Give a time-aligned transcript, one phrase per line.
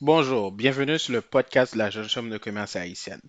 [0.00, 3.20] Bonjour, bienvenue sur le podcast de la Jeune Chambre de commerce haïtienne.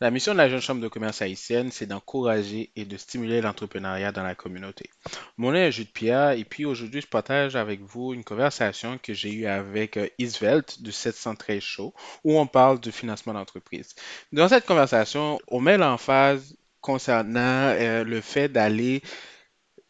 [0.00, 4.10] La mission de la Jeune Chambre de commerce haïtienne, c'est d'encourager et de stimuler l'entrepreneuriat
[4.10, 4.90] dans la communauté.
[5.36, 9.14] Mon nom est Jude Pierre et puis aujourd'hui, je partage avec vous une conversation que
[9.14, 11.94] j'ai eue avec euh, Isvelt du 713 Show
[12.24, 13.94] où on parle du financement d'entreprise.
[14.32, 19.00] Dans cette conversation, on met l'emphase concernant euh, le fait d'aller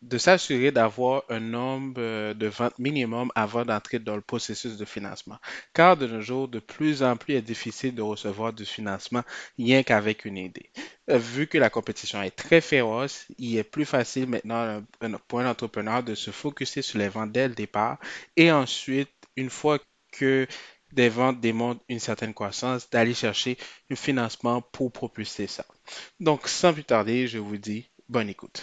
[0.02, 4.84] de s'assurer d'avoir un nombre euh, de ventes minimum avant d'entrer dans le processus de
[4.84, 5.38] financement.
[5.72, 9.22] Car de nos jours, de plus en plus, il est difficile de recevoir du financement
[9.58, 10.70] rien qu'avec une idée.
[11.10, 15.40] Euh, Vu que la compétition est très féroce, il est plus facile maintenant euh, pour
[15.40, 17.98] un entrepreneur de se focuser sur les ventes dès le départ
[18.36, 19.78] et ensuite, une fois
[20.12, 20.46] que
[20.92, 23.58] des ventes démontrent une certaine croissance, d'aller chercher
[23.90, 25.64] un financement pour propulser ça.
[26.20, 28.62] Donc, sans plus tarder, je vous dis bonne écoute.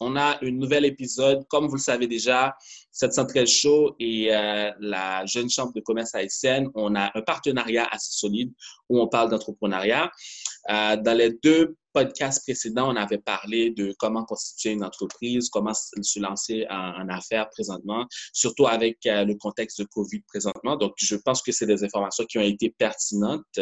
[0.00, 2.56] On a un nouvel épisode, comme vous le savez déjà,
[2.92, 6.70] 713 Show et euh, la Jeune Chambre de commerce haïtienne.
[6.74, 8.52] On a un partenariat assez solide
[8.88, 10.10] où on parle d'entrepreneuriat.
[10.70, 15.72] Euh, dans les deux podcasts précédents, on avait parlé de comment constituer une entreprise, comment
[15.72, 20.76] se lancer en, affaires présentement, surtout avec euh, le contexte de COVID présentement.
[20.76, 23.60] Donc, je pense que c'est des informations qui ont été pertinentes.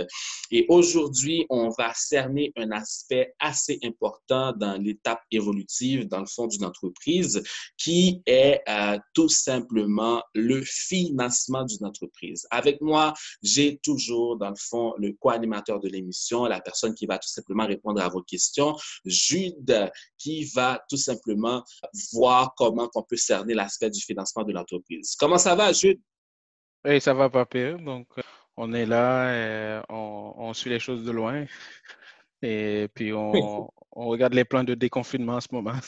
[0.50, 6.46] Et aujourd'hui, on va cerner un aspect assez important dans l'étape évolutive, dans le fond
[6.46, 7.42] d'une entreprise,
[7.77, 12.46] qui est euh, tout simplement le financement d'une entreprise.
[12.50, 17.19] Avec moi, j'ai toujours, dans le fond, le co-animateur de l'émission, la personne qui va
[17.19, 18.77] tout simplement répondre à vos questions.
[19.05, 21.65] Jude, qui va tout simplement
[22.12, 25.14] voir comment on peut cerner l'aspect du financement de l'entreprise.
[25.19, 26.01] Comment ça va, Jude?
[26.84, 27.79] Oui, ça va pas pire.
[27.79, 28.23] Donc, euh,
[28.56, 31.47] on est là, et on, on suit les choses de loin.
[32.42, 35.79] Et puis, on, on regarde les plans de déconfinement en ce moment.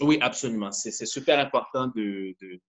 [0.00, 0.70] Oui, absolument.
[0.72, 1.90] C'est super important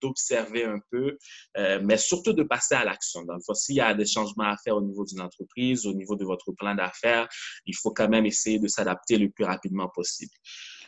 [0.01, 1.17] d'observer de, un peu,
[1.57, 3.23] euh, mais surtout de passer à l'action.
[3.23, 6.25] Donc, s'il y a des changements à faire au niveau d'une entreprise, au niveau de
[6.25, 7.27] votre plan d'affaires,
[7.65, 10.31] il faut quand même essayer de s'adapter le plus rapidement possible.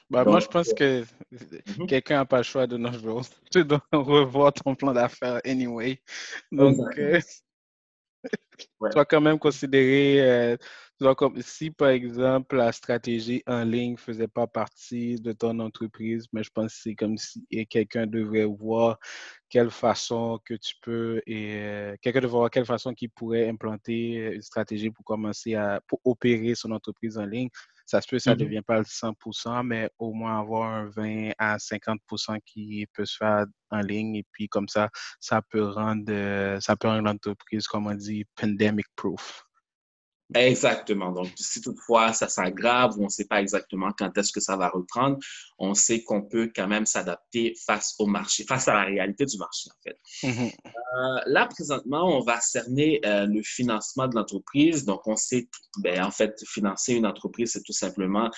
[0.09, 1.87] Bah, moi, je pense que mhm.
[1.87, 3.21] quelqu'un n'a pas le choix de nos jours.
[3.51, 6.01] Tu dois revoir ton plan d'affaires anyway.
[6.51, 7.19] Donc, euh,
[8.57, 10.57] tu dois quand même considérer
[11.01, 15.59] euh, comme, si, par exemple, la stratégie en ligne ne faisait pas partie de ton
[15.59, 18.97] entreprise, mais je pense que c'est comme si quelqu'un devrait voir
[19.49, 24.33] quelle façon que tu peux, et euh, quelqu'un devrait voir quelle façon qu'il pourrait implanter
[24.35, 27.49] une stratégie pour commencer à pour opérer son entreprise en ligne.
[27.85, 28.39] Ça se peut ça ne mm-hmm.
[28.39, 33.17] devient pas le 100%, mais au moins avoir un 20 à 50% qui peut se
[33.17, 34.15] faire en ligne.
[34.15, 38.25] Et puis, comme ça, ça peut rendre, euh, ça peut rendre l'entreprise, comme on dit,
[38.35, 39.43] pandemic proof.
[40.33, 41.11] Exactement.
[41.11, 44.55] Donc, si toutefois ça s'aggrave ou on ne sait pas exactement quand est-ce que ça
[44.55, 45.17] va reprendre,
[45.57, 49.37] on sait qu'on peut quand même s'adapter face au marché, face à la réalité du
[49.37, 49.99] marché, en fait.
[50.23, 50.53] Mm-hmm.
[50.65, 54.85] Euh, là, présentement, on va cerner euh, le financement de l'entreprise.
[54.85, 55.49] Donc, on sait,
[55.79, 58.29] ben, en fait, financer une entreprise, c'est tout simplement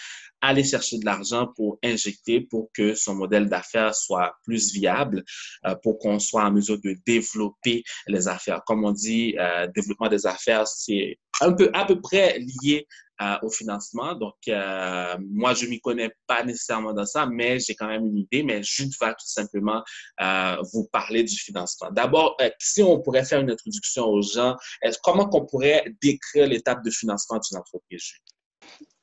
[0.42, 5.24] aller chercher de l'argent pour injecter pour que son modèle d'affaires soit plus viable,
[5.66, 8.62] euh, pour qu'on soit en mesure de développer les affaires.
[8.66, 9.36] Comme on dit,
[9.74, 12.88] développement des affaires, c'est un peu à peu près lié
[13.22, 14.16] euh, au financement.
[14.16, 18.06] Donc, euh, moi, je ne m'y connais pas nécessairement dans ça, mais j'ai quand même
[18.06, 18.44] une idée.
[18.44, 19.84] Mais je vais tout simplement
[20.20, 21.92] euh, vous parler du financement.
[21.92, 24.58] D'abord, si on pourrait faire une introduction aux gens,
[25.04, 28.14] comment qu'on pourrait décrire l'étape de financement d'une entreprise?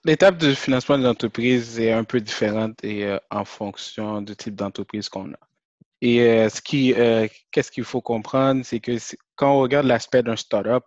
[0.04, 5.08] L'étape de financement d'une entreprise est un peu différente et en fonction du type d'entreprise
[5.08, 5.50] qu'on a.
[6.03, 8.93] Et euh, ce qui, euh, qu'est-ce qu'il faut comprendre, c'est que
[9.37, 10.84] quand on regarde l'aspect d'un startup,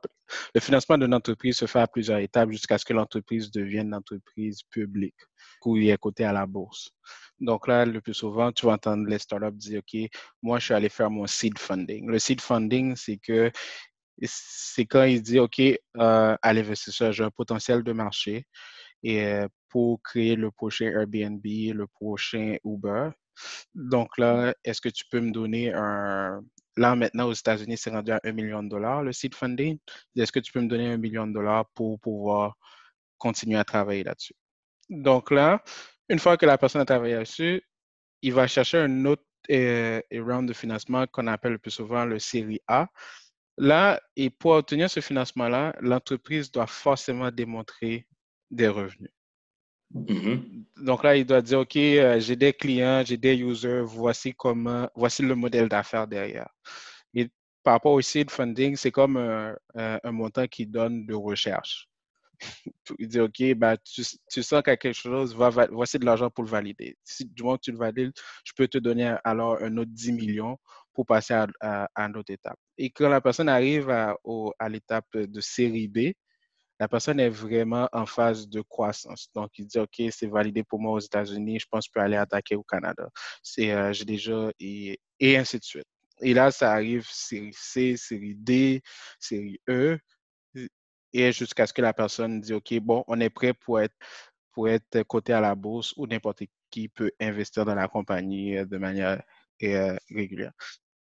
[0.55, 3.95] le financement d'une entreprise se fait à plusieurs étapes jusqu'à ce que l'entreprise devienne une
[3.95, 5.19] entreprise publique
[5.65, 6.91] ou il est coté à la bourse.
[7.39, 10.09] Donc là, le plus souvent, tu vas entendre les startups dire, OK,
[10.41, 12.07] moi, je suis allé faire mon seed funding.
[12.07, 13.51] Le seed funding, c'est que
[14.21, 15.77] c'est quand ils disent, OK, euh,
[16.41, 18.45] à l'investisseur, j'ai un potentiel de marché
[19.03, 23.09] et euh, pour créer le prochain Airbnb, le prochain Uber,
[23.75, 26.41] donc là, est-ce que tu peux me donner un...
[26.75, 29.77] Là, maintenant, aux États-Unis, c'est rendu à un million de dollars, le seed funding.
[30.15, 32.55] Est-ce que tu peux me donner un million de dollars pour pouvoir
[33.17, 34.33] continuer à travailler là-dessus?
[34.89, 35.63] Donc là,
[36.09, 37.61] une fois que la personne a travaillé là-dessus,
[38.21, 42.19] il va chercher un autre euh, round de financement qu'on appelle le plus souvent le
[42.19, 42.87] série A.
[43.57, 48.07] Là, et pour obtenir ce financement-là, l'entreprise doit forcément démontrer
[48.49, 49.11] des revenus.
[49.93, 50.83] Mm-hmm.
[50.83, 54.89] Donc là, il doit dire, OK, euh, j'ai des clients, j'ai des users, voici comment,
[54.95, 56.49] voici le modèle d'affaires derrière.
[57.13, 57.29] Et
[57.63, 61.87] par rapport au seed funding, c'est comme un, montant qui donne de recherche.
[62.99, 66.97] il dit, OK, bah, tu, sens quelque chose, voici de l'argent pour le valider.
[67.03, 68.11] Si du moment que tu le valides,
[68.43, 70.57] je peux te donner alors un autre 10 millions
[70.93, 72.57] pour passer à, à, une autre étape.
[72.77, 76.13] Et quand la personne arrive à l'étape de série B,
[76.83, 79.29] la personne est vraiment en phase de croissance.
[79.33, 82.03] Donc, il dit, OK, c'est validé pour moi aux États-Unis, je pense que je peux
[82.03, 83.09] aller attaquer au Canada.
[83.41, 85.87] C'est, euh, j'ai déjà, et, ainsi de suite.
[86.19, 88.81] Et là, ça arrive série C, série D,
[89.17, 89.97] série E,
[91.13, 93.95] et jusqu'à ce que la personne dise, OK, bon, on est prêt pour être,
[94.51, 98.65] pour être coté à la bourse ou n'importe qui peut investir dans la compagnie euh,
[98.65, 99.23] de manière
[99.63, 100.51] euh, régulière.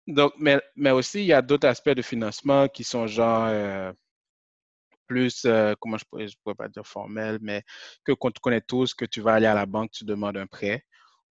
[0.06, 3.94] Donc, mais, mais aussi, il y a d'autres aspects de financement qui sont genre
[5.10, 5.46] plus,
[5.80, 7.62] comment je pourrais, je pourrais pas dire formel, mais
[8.04, 10.46] que qu'on te connaît tous, que tu vas aller à la banque, tu demandes un
[10.46, 10.84] prêt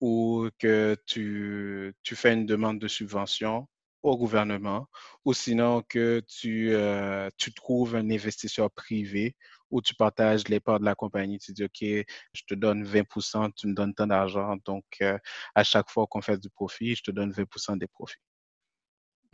[0.00, 3.66] ou que tu, tu fais une demande de subvention
[4.02, 4.86] au gouvernement,
[5.24, 9.34] ou sinon que tu, euh, tu trouves un investisseur privé
[9.70, 11.38] où tu partages les parts de la compagnie.
[11.38, 14.56] Tu dis, OK, je te donne 20% tu me donnes tant d'argent.
[14.66, 15.18] Donc, euh,
[15.54, 18.18] à chaque fois qu'on fait du profit, je te donne 20% des profits.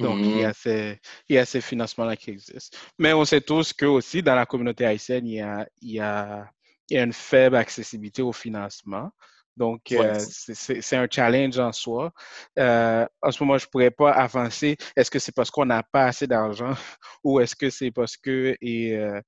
[0.00, 0.99] Donc, il, y a ces,
[1.29, 2.76] il y a ces financements-là qui existent.
[2.99, 6.00] Mais on sait tous que aussi, dans la communauté haïtienne, il y a, il y
[6.00, 6.50] a,
[6.88, 9.11] il y a une faible accessibilité au financement.
[9.56, 12.12] Donc, euh, c'est un challenge en soi.
[12.58, 14.76] Euh, en ce moment, je ne pourrais pas avancer.
[14.97, 16.73] Est-ce que c'est parce qu'on n'a pas assez d'argent
[17.25, 19.20] ou est-ce que c'est parce que et, euh,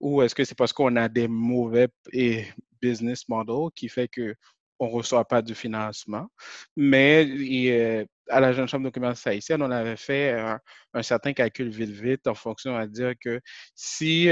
[0.00, 2.46] ou est-ce que c'est parce qu'on a des mauvais et,
[2.82, 4.34] business models qui fait que
[4.78, 6.28] on ne reçoit pas du financement.
[6.76, 11.90] Mais à la Jeune Chambre de commerce haïtienne, on avait fait un, certain calcul vite
[11.90, 13.40] vite en fonction à dire que
[13.74, 14.26] si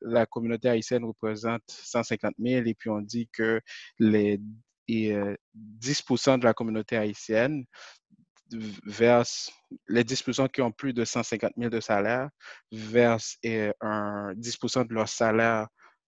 [0.00, 3.60] la communauté haïtienne représente 150 000 et puis on dit que
[3.98, 4.40] les
[4.88, 5.14] et
[5.80, 7.64] 10% euh, de la communauté haïtienne
[8.84, 9.50] verse
[9.88, 12.28] les 10% qui ont plus de 150 000 de salaire
[12.70, 13.38] versent
[13.80, 15.68] un 10% de leur salaire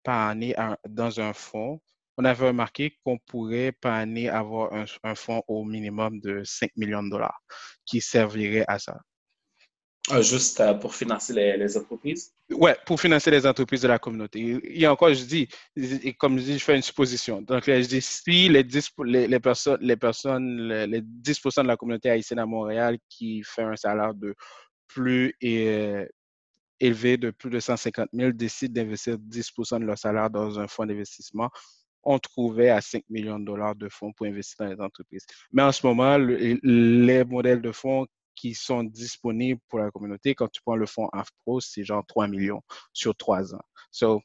[0.04, 0.56] par année
[0.88, 1.80] dans un fonds.
[2.18, 6.72] On avait remarqué qu'on pourrait par année avoir un, un fonds au minimum de 5
[6.76, 7.42] millions de dollars
[7.86, 9.00] qui servirait à ça.
[10.10, 12.34] Ah, juste euh, pour financer les, entreprises?
[12.52, 14.40] Oui, pour financer les entreprises de la communauté.
[14.40, 17.42] Il y a encore, je dis, et comme je dis, je fais une supposition.
[17.42, 22.10] Donc, je dis, si les 10, les, personnes, les, personnes les 10 de la communauté
[22.10, 24.36] haïtienne à Montréal qui fait un salaire de
[24.88, 30.68] plus élevé de plus de 150 000 décident d'investir 10% de leur salaire dans un
[30.68, 31.50] fonds d'investissement,
[32.04, 35.26] on trouvait à 5 millions de dollars de fonds pour investir dans les entreprises.
[35.52, 38.06] Mais en ce moment, les modèles de fonds
[38.36, 40.36] qui sont disponibles pour la communauté.
[40.36, 42.62] Quand tu prends le fonds AFPRO, c'est genre 3 millions
[42.92, 43.62] sur 3 ans.
[43.92, 44.22] So,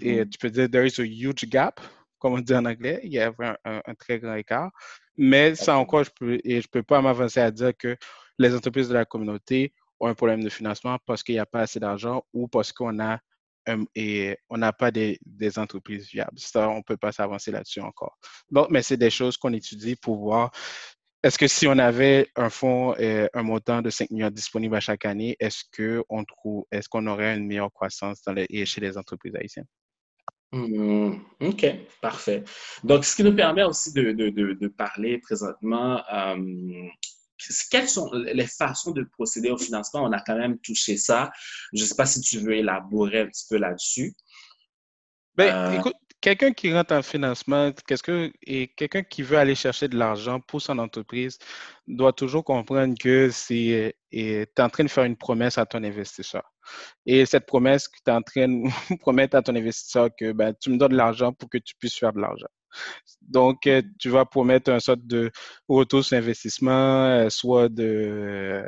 [0.00, 0.28] et mm-hmm.
[0.28, 1.80] tu peux dire, there is a huge gap,
[2.18, 3.00] comme on dit en anglais.
[3.04, 4.70] Il y a un, un, très grand écart.
[5.16, 7.96] Mais ça encore, je peux, et je peux pas m'avancer à dire que
[8.38, 11.62] les entreprises de la communauté ont un problème de financement parce qu'il n'y a pas
[11.62, 13.18] assez d'argent ou parce qu'on a
[13.94, 15.18] et on n'a pas des,
[15.56, 16.38] entreprises viables.
[16.54, 18.18] On ne peut pas s'avancer là-dessus encore.
[18.70, 20.50] Mais c'est des choses qu'on étudie pour voir
[21.24, 24.80] est-ce que si on avait un fonds, et un montant de 5 millions disponible à
[24.80, 28.22] chaque année, est-ce qu'on est-ce aurait une meilleure croissance
[28.64, 29.66] chez les entreprises haïtiennes?
[30.52, 31.66] Mmh, OK,
[32.00, 32.44] parfait.
[32.84, 36.36] Donc, ce qui nous permet aussi de, parler présentement, euh,
[37.70, 40.02] quelles sont les façons de procéder au financement?
[40.04, 41.30] On a quand même touché ça.
[41.72, 44.14] Je ne sais pas si tu veux élaborer un petit peu là-dessus.
[45.36, 49.54] Ben, euh, écoute, quelqu'un qui rentre en financement, qu'est-ce que, et quelqu'un qui veut aller
[49.54, 51.38] chercher de l'argent pour son entreprise
[51.86, 55.82] doit toujours comprendre que c'est, tu es en train de faire une promesse à ton
[55.84, 56.42] investisseur.
[57.06, 58.68] Et cette promesse que tu es en train de
[59.00, 61.96] promettre à ton investisseur que ben, tu me donnes de l'argent pour que tu puisses
[61.96, 62.48] faire de l'argent.
[63.22, 65.30] Donc, euh, tu vas promettre un sorte de
[65.68, 68.64] retour sur investissement, euh, soit de,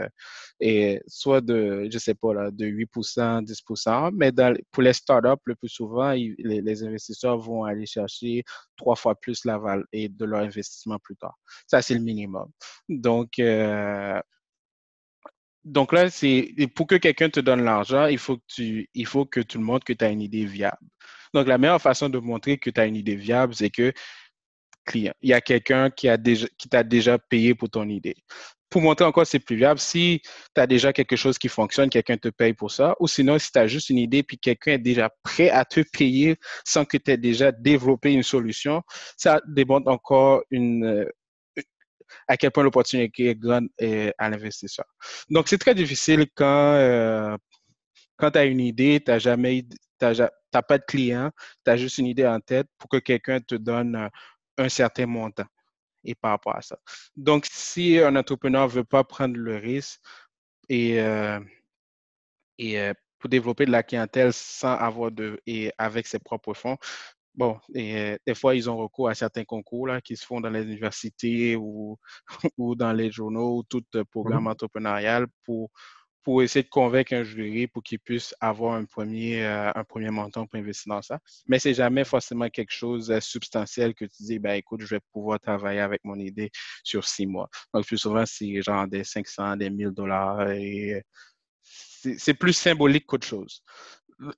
[0.61, 4.11] et soit de, je sais pas, là, de 8%, 10%.
[4.15, 4.33] Mais
[4.71, 8.45] pour les startups, le plus souvent, les, investisseurs vont aller chercher
[8.77, 11.37] trois fois plus la valeur de leur investissement plus tard.
[11.67, 12.51] Ça, c'est le minimum.
[12.89, 14.21] Donc, euh,
[15.65, 19.27] donc là, c'est pour que quelqu'un te donne l'argent, il faut que tu, il faut
[19.27, 20.79] que tu montres que tu as une idée viable.
[21.35, 23.93] Donc, la meilleure façon de montrer que tu as une idée viable, c'est que
[24.85, 26.09] client, il y a quelqu'un qui
[26.71, 28.17] t'a déjà payé pour ton idée.
[28.71, 30.23] Pour montrer encore c'est plus viable, si
[30.55, 33.51] tu as déjà quelque chose qui fonctionne, quelqu'un te paye pour ça, ou sinon, si
[33.51, 36.97] tu as juste une idée puis quelqu'un est déjà prêt à te payer sans que
[36.97, 38.83] tu aies déjà développé une solution,
[39.17, 41.05] ça démontre encore une,
[42.29, 44.87] à quel point l'opportunité est grande euh, à l'investisseur.
[45.29, 47.37] Donc, c'est très difficile quand, euh,
[48.21, 49.65] quand tu as une idée, tu n'as jamais,
[49.99, 51.31] pas de client,
[51.65, 54.09] tu as juste une idée en tête pour que quelqu'un te donne euh,
[54.59, 55.47] un certain montant
[56.05, 56.79] et par rapport à ça.
[57.17, 60.01] Donc, si un entrepreneur ne veut pas prendre le risque
[60.69, 60.99] et,
[62.59, 66.79] et pour développer de la clientèle sans avoir de et avec ses propres fonds,
[67.35, 70.51] bon, et, des fois, ils ont recours à certains concours là, qui se font dans
[70.51, 71.99] les universités ou,
[72.59, 75.71] ou dans les journaux ou tout programme mmh entrepreneurial pour
[76.23, 80.11] pour essayer de convaincre un jury pour qu'il puisse avoir un premier, euh, un premier
[80.11, 81.19] montant pour investir dans ça.
[81.47, 85.01] Mais c'est jamais forcément quelque chose de substantiel que tu dis, ben écoute, je vais
[85.13, 86.51] pouvoir travailler avec mon idée
[86.85, 87.49] sur six mois.
[87.73, 91.03] Donc, plus souvent, c'est genre des 500, des 1000 dollars et
[91.63, 93.63] c'est plus symbolique qu'autre chose.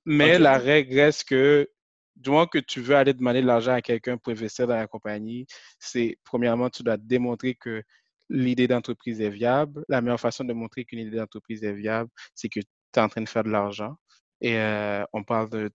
[0.05, 1.69] Mais la règle reste que
[2.15, 4.87] du moment que tu veux aller demander de l'argent à quelqu'un pour investir dans la
[4.87, 5.47] compagnie,
[5.79, 7.83] c'est premièrement, tu dois démontrer que
[8.29, 9.83] l'idée d'entreprise est viable.
[9.89, 13.09] La meilleure façon de montrer qu'une idée d'entreprise est viable, c'est que tu es en
[13.09, 13.95] train de faire de l'argent.
[14.41, 15.71] Et euh, on parle de,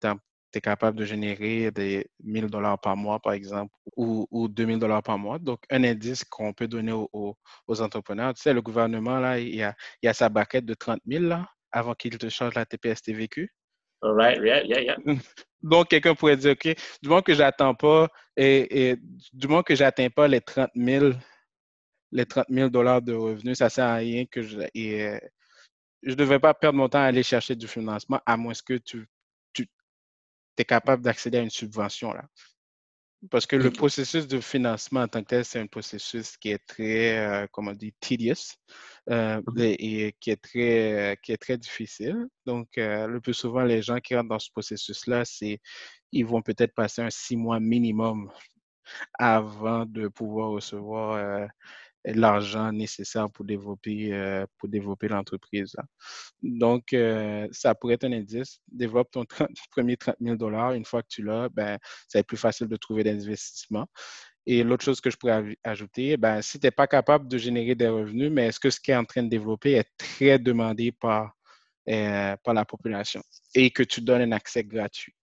[0.52, 4.78] tu es capable de générer des 1000 dollars par mois, par exemple, ou, ou 2000
[4.78, 5.38] dollars par mois.
[5.38, 7.36] Donc, un indice qu'on peut donner aux,
[7.68, 8.34] entrepreneurs.
[8.34, 11.24] Tu sais, le gouvernement, là, il y a, il a sa baquette de 30 000,
[11.24, 13.48] là, avant qu'il te change la TPS-TVQ.
[14.00, 14.96] Right, yeah, yeah, yeah.
[15.62, 18.96] Donc, quelqu'un pourrait dire, OK, du moment que j'attends pas, et, et,
[19.32, 21.12] du moment que j'atteins pas les 30 000
[22.12, 25.18] les 30 000 dollars de revenus, ça sert à rien que je ne
[26.02, 29.06] je devrais pas perdre mon temps à aller chercher du financement à moins que tu,
[29.52, 29.68] tu
[30.56, 32.12] es capable d'accéder à une subvention.
[32.12, 32.24] Là.
[33.30, 36.64] Parce que le processus de financement en tant que tel, c'est un processus qui est
[36.66, 38.54] très, euh, comment on dit, tedious
[39.10, 42.28] euh, et, qui est très, qui est très difficile.
[42.46, 45.60] Donc, euh, le plus souvent, les gens qui rentrent dans ce processus-là, c'est
[46.12, 48.30] ils vont peut-être passer un six mois minimum
[49.18, 51.48] avant de pouvoir recevoir
[52.04, 55.76] l'argent nécessaire pour développer, euh, développer l'entreprise.
[56.42, 58.60] Donc, euh, ça pourrait être un indice.
[58.68, 59.24] Développe ton
[59.70, 60.72] premier 30 000 dollars.
[60.72, 61.78] Une fois que tu l'as, ben,
[62.08, 63.86] ça va être plus facile de trouver des investissements.
[64.46, 67.74] Et l'autre chose que je pourrais ajouter, ben, si tu n'es pas capable de générer
[67.74, 70.92] des revenus, mais est-ce que ce qui est en train de développer est très demandé
[70.92, 71.34] par,
[71.88, 73.22] euh, par la population
[73.54, 75.17] et que tu donnes un accès gratuit?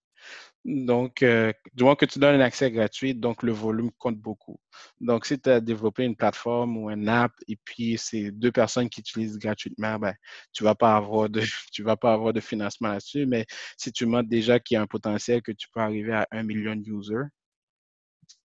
[0.66, 4.60] Donc, euh, du moins que tu donnes un accès gratuit, donc le volume compte beaucoup.
[5.00, 8.90] Donc, si tu as développé une plateforme ou une app et puis c'est deux personnes
[8.90, 10.16] qui utilisent gratuitement, ben,
[10.54, 11.42] tu ne vas, pas avoir de,
[11.72, 13.28] tu vas pas avoir de financement là-dessus.
[13.28, 13.46] Mais
[13.78, 16.42] si tu montres déjà qu'il y a un potentiel que tu peux arriver à un
[16.42, 17.30] million de users,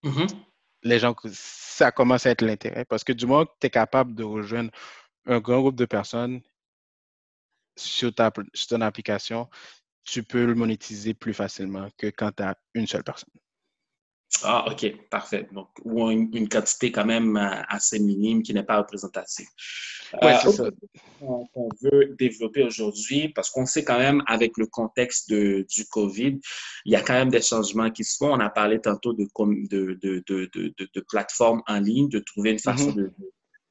[0.04, 0.28] mm-hmm.
[0.82, 2.84] les gens, ça commence à être l'intérêt.
[2.84, 4.70] Parce que du moins que tu es capable de rejoindre
[5.24, 6.42] un grand groupe de personnes
[7.76, 9.48] sur, ta, sur ton application,
[10.04, 13.30] tu peux le monétiser plus facilement que quand tu as une seule personne.
[14.42, 15.48] Ah, OK, parfait.
[15.52, 19.48] Donc, ou une, quantité quand même euh, assez minime qui n'est pas représentative.
[20.22, 20.64] Oui, c'est ça.
[21.20, 26.38] On, veut développer aujourd'hui, parce qu'on sait quand même, avec le contexte de, du COVID,
[26.84, 28.32] il y a quand même des changements qui se font.
[28.32, 32.58] On a parlé tantôt de, de, de, de, de plateformes en ligne, de trouver une
[32.58, 33.10] façon mm-hmm.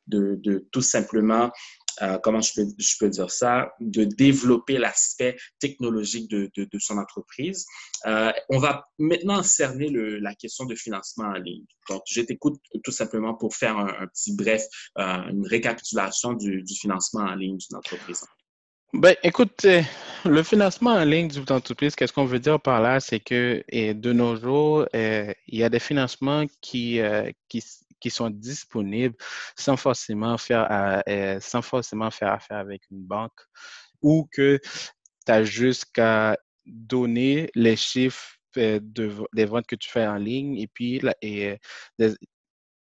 [0.07, 1.51] de, de, tout simplement
[2.01, 6.97] euh, comment je peux, je peux dire ça, de développer l'aspect technologique de, de, son
[6.97, 7.65] entreprise.
[8.05, 11.65] Euh, on va maintenant cerner le, la question de financement en ligne.
[11.89, 14.63] Donc, je t'écoute tout simplement pour faire un, petit bref,
[14.97, 18.23] euh, une récapitulation du, financement en ligne d'une entreprise.
[18.93, 19.67] Ben, écoute,
[20.25, 22.99] le financement en ligne d'une entreprise, qu'est-ce qu'on veut dire par là?
[22.99, 26.99] C'est que de nos jours, il y a des financements qui,
[27.99, 29.15] qui sont disponibles
[29.57, 33.41] sans forcément faire, euh, euh, sans forcément faire affaire avec une banque
[34.01, 34.59] ou que
[35.25, 40.15] tu as juste qu'à donner les chiffres euh, de, des ventes que tu fais en
[40.15, 41.01] ligne et puis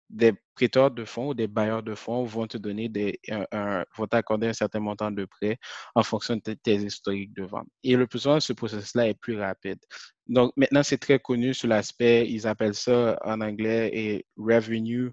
[0.09, 4.07] des, prêteurs de fonds ou des bailleurs de fonds vont te donner des, un, vont
[4.07, 5.57] t'accorder un certain montant de prêt
[5.95, 7.67] en fonction de tes historiques de vente.
[7.83, 9.79] Et le plus souvent, ce processus-là est plus rapide.
[10.27, 15.11] Donc, maintenant, c'est très connu sur l'aspect, ils appellent ça en anglais et revenue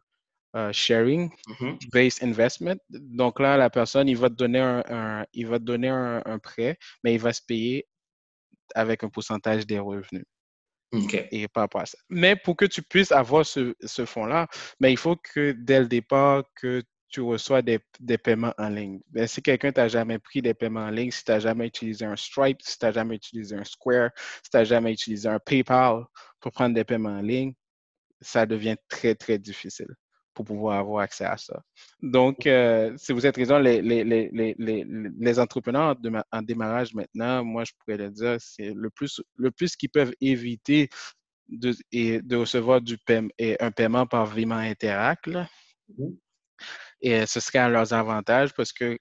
[0.57, 1.91] euh, sharing mm-hmm.
[1.93, 2.79] based investment.
[2.91, 6.77] Donc là, la personne, il va te donner un, il va te donner un, prêt,
[7.05, 7.87] mais il va se payer
[8.75, 10.25] avec un pourcentage des revenus.
[10.93, 11.99] Et ça.
[12.09, 13.75] Mais pour que tu puisses avoir ce,
[14.05, 14.47] fonds-là,
[14.81, 19.01] mais il faut que dès le départ, que tu reçois des, des paiements en ligne.
[19.11, 22.05] Ben, si quelqu'un t'a jamais pris des paiements en ligne, si tu n'as jamais utilisé
[22.05, 24.11] un Stripe, si tu n'as jamais utilisé un Square,
[24.43, 26.05] si tu n'as jamais utilisé un PayPal
[26.41, 27.55] pour prendre des paiements en ligne,
[28.21, 29.95] ça devient très, très difficile
[30.37, 31.63] pour pouvoir avoir accès à ça.
[32.03, 34.55] Donc, euh, si vous êtes raison, les, les, les,
[35.19, 35.97] les entrepreneurs
[36.31, 40.13] en démarrage maintenant, moi, je pourrais le dire, c'est le plus, le plus qu'ils peuvent
[40.21, 40.91] éviter
[41.49, 45.29] de, et de recevoir du paiement, et un paiement par virement Interact.
[45.29, 46.17] Mm-hmm.
[47.01, 48.99] Et ce serait à leurs avantages parce que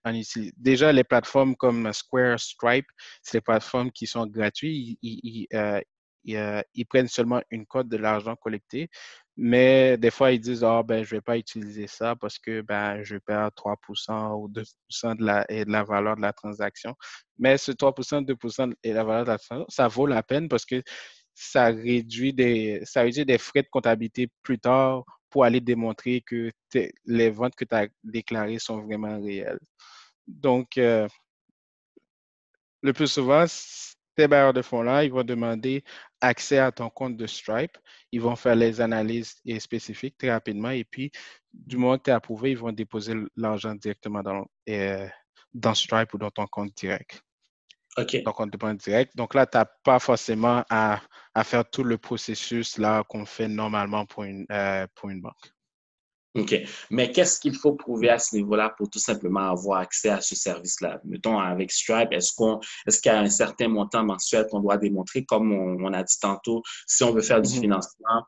[0.58, 2.88] déjà, les plateformes comme Square, Stripe,
[3.22, 4.98] c'est des plateformes qui sont gratuites.
[5.02, 5.82] Ils, euh,
[6.30, 8.90] euh, ils, prennent seulement une cote de l'argent collecté.
[9.38, 13.04] Mais des fois, ils disent, ah, ben, je vais pas utiliser ça parce que ben,
[13.04, 16.96] je perds 3% ou 2% de la, et de la valeur de la transaction.
[17.38, 20.66] Mais ce 3%, 2% et la valeur de la transaction, ça vaut la peine parce
[20.66, 20.82] que
[21.34, 26.50] ça réduit des, ça réduit des frais de comptabilité plus tard pour aller démontrer que
[27.06, 29.60] les ventes que tu as déclarées sont vraiment réelles.
[30.28, 31.08] Donc, euh,
[32.82, 35.84] le plus souvent, ces bailleurs de fonds-là, ils vont demander
[36.26, 37.78] accès à ton compte de Stripe.
[38.12, 40.72] Ils vont faire les analyses spécifiques très rapidement.
[40.72, 41.12] Et puis,
[41.54, 45.08] du moment que tu es approuvé, ils vont déposer l'argent directement dans, euh,
[45.54, 47.22] dans Stripe ou dans ton compte direct.
[48.52, 49.16] De banque direct.
[49.16, 51.00] Donc là, tu n'as pas forcément à,
[51.44, 55.55] faire tout le processus là qu'on fait normalement pour une, euh, pour une banque.
[56.36, 56.54] OK.
[56.90, 60.36] Mais qu'est-ce qu'il faut prouver à ce niveau-là pour tout simplement avoir accès à ce
[60.36, 61.00] service-là?
[61.06, 64.78] Mettons, avec Stripe, est-ce qu'on, est-ce qu'il y a un certain montant mensuel qu'on doit
[64.78, 65.24] démontrer?
[65.24, 67.62] Comme on, a dit tantôt, si on veut faire du mm-hmm.
[67.62, 68.24] financement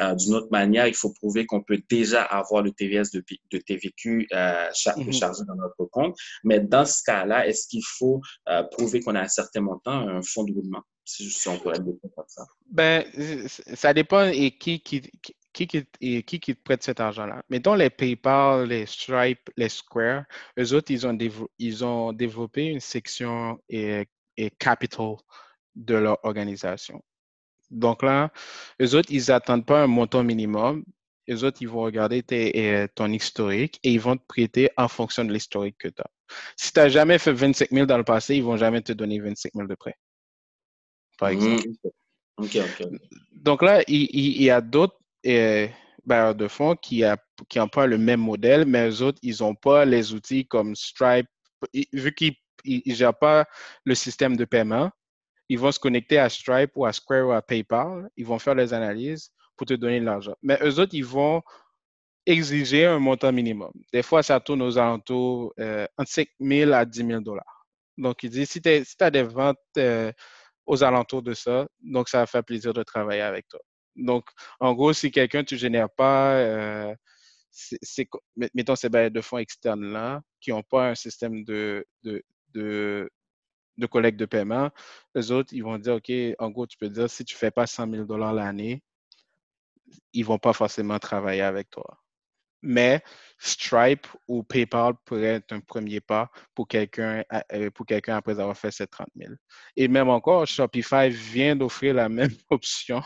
[0.00, 3.58] euh, d'une autre manière, il faut prouver qu'on peut déjà avoir le TVS de, de
[3.58, 5.12] TVQ euh, mm-hmm.
[5.12, 6.16] chargé dans notre compte.
[6.44, 10.22] Mais dans ce cas-là, est-ce qu'il faut euh, prouver qu'on a un certain montant, un
[10.22, 10.82] fonds de roulement?
[11.04, 12.46] Si, on pourrait le comme ça.
[12.70, 13.04] Ben,
[13.74, 17.42] ça dépend et qui, qui, qui, qui, qui, te prête cet argent-là?
[17.48, 20.24] Mettons les PayPal, les Stripe, les Square,
[20.58, 21.16] eux autres, ils ont,
[21.58, 25.16] ils ont développé une section et, et capital
[25.74, 27.02] de leur organisation.
[27.70, 28.32] Donc là,
[28.80, 30.84] eux autres, ils n'attendent pas un montant minimum.
[31.28, 32.22] Eux autres, ils vont regarder
[32.94, 36.10] ton historique et ils vont te prêter en fonction de l'historique que tu as.
[36.56, 38.92] Si tu n'as jamais fait 25 000 dans le passé, ils ne vont jamais te
[38.92, 39.94] donner 25 000 de prêt.
[41.18, 41.32] Par mmh.
[41.32, 41.68] exemple.
[43.32, 45.70] Donc là, il, il y a d'autres et,
[46.04, 47.16] bailleurs de fonds qui, a,
[47.48, 51.26] qui emploient le même modèle, mais eux autres, ils n'ont pas les outils comme Stripe.
[51.92, 52.34] Vu qu'ils
[52.64, 53.46] ne gèrent pas
[53.84, 54.90] le système de paiement,
[55.48, 58.08] ils vont se connecter à Stripe ou à Square ou à PayPal.
[58.16, 60.34] Ils vont faire les analyses pour te donner de l'argent.
[60.42, 61.42] Mais eux autres, ils vont
[62.26, 63.72] exiger un montant minimum.
[63.92, 67.66] Des fois, ça tourne aux alentours euh, entre 5 000 à 10 000 dollars.
[67.98, 70.12] Donc, ils disent, si tu as des ventes euh,
[70.66, 73.60] aux alentours de ça, donc ça va faire plaisir de travailler avec toi.
[73.96, 74.28] Donc,
[74.60, 76.94] en gros, si quelqu'un, tu ne génères pas, euh,
[78.54, 81.86] mettons ces bailleurs de fonds externes-là, qui n'ont pas un système de,
[83.90, 84.70] collecte de paiement,
[85.14, 87.50] les autres, ils vont dire, OK, en gros, tu peux dire, si tu ne fais
[87.50, 88.82] pas 100 000 l'année,
[90.12, 91.98] ils ne vont pas forcément travailler avec toi.
[92.62, 93.02] Mais
[93.38, 98.56] Stripe ou PayPal pourrait être un premier pas pour quelqu'un euh, pour quelqu'un après avoir
[98.56, 99.32] fait ses 30 000.
[99.76, 103.02] Et même encore, Shopify vient d'offrir la même option.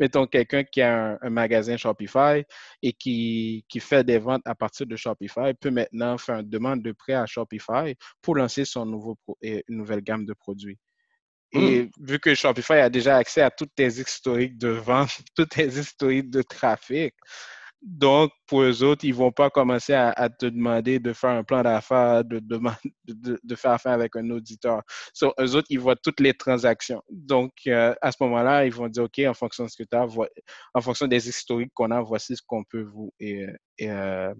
[0.00, 2.44] Mettons quelqu'un qui a un, magasin Shopify
[2.82, 6.82] et qui, qui fait des ventes à partir de Shopify peut maintenant faire une demande
[6.82, 10.78] de prêt à Shopify pour lancer son nouveau une nouvelle gamme de produits.
[11.52, 11.90] Et hmm.
[12.00, 16.30] vu que Shopify a déjà accès à toutes tes historiques de vente, toutes tes historiques
[16.30, 17.14] de trafic,
[17.82, 21.44] donc, pour eux autres, ils ne vont pas commencer à, te demander de faire un
[21.44, 24.82] plan d'affaires, de, faire affaire avec un auditeur.
[25.14, 27.02] So, eux autres, ils voient toutes les transactions.
[27.08, 29.96] Donc, euh, à ce moment-là, ils vont dire, OK, en fonction de ce que tu
[29.96, 30.06] as,
[30.74, 34.34] en fonction des historiques qu'on a, voici ce qu'on peut vous, euh,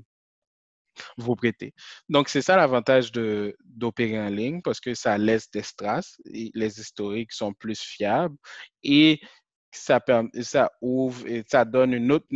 [1.16, 1.74] vous prêter.
[2.08, 6.20] Donc, c'est ça l'avantage d'opérer en ligne parce que ça laisse des strass.
[6.24, 8.36] les historiques sont plus fiables
[8.82, 9.20] et
[9.70, 10.00] ça,
[10.40, 12.26] ça ouvre et ça donne une autre,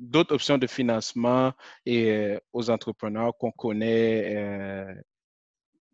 [0.00, 1.52] d'autres options de financement
[1.86, 4.94] euh, aux entrepreneurs qu'on connaît euh,